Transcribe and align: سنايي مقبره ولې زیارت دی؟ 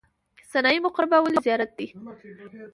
سنايي 0.51 0.79
مقبره 0.85 1.17
ولې 1.21 1.39
زیارت 1.45 1.71
دی؟ 1.77 1.87